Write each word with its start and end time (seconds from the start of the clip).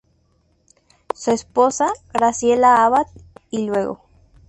Su 1.13 1.29
esposa, 1.29 1.93
Graciela 2.11 2.83
Abad 2.83 3.05
y 3.51 3.67
luego. 3.67 4.01